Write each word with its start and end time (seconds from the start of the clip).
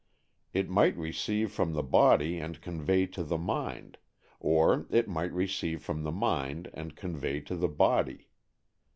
It 0.51 0.67
might 0.67 0.97
receive 0.97 1.51
from 1.51 1.73
the 1.73 1.83
body 1.83 2.39
and 2.39 2.59
convey 2.59 3.05
to 3.05 3.23
the 3.23 3.37
mind, 3.37 3.99
or 4.39 4.87
it 4.89 5.07
might 5.07 5.31
receive 5.31 5.83
from 5.83 6.01
the 6.01 6.11
mind 6.11 6.71
and 6.73 6.95
convey 6.95 7.39
to 7.41 7.55
the 7.55 7.67
body. 7.69 8.27